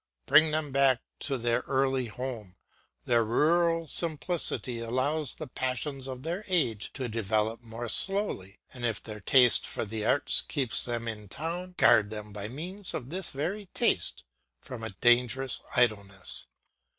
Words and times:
Bring 0.25 0.49
them 0.49 0.71
back 0.71 1.01
to 1.19 1.37
their 1.37 1.59
early 1.67 2.07
home, 2.07 2.55
where 3.03 3.23
rural 3.23 3.87
simplicity 3.87 4.79
allows 4.79 5.35
the 5.35 5.45
passions 5.45 6.07
of 6.07 6.23
their 6.23 6.43
age 6.47 6.91
to 6.93 7.07
develop 7.07 7.61
more 7.61 7.87
slowly; 7.87 8.57
or 8.73 8.81
if 8.81 9.03
their 9.03 9.19
taste 9.19 9.63
for 9.67 9.85
the 9.85 10.03
arts 10.03 10.41
keeps 10.41 10.85
them 10.85 11.07
in 11.07 11.27
town, 11.27 11.75
guard 11.77 12.09
them 12.09 12.33
by 12.33 12.47
means 12.47 12.95
of 12.95 13.11
this 13.11 13.29
very 13.29 13.67
taste 13.75 14.23
from 14.59 14.83
a 14.83 14.89
dangerous 15.01 15.61
idleness. 15.75 16.47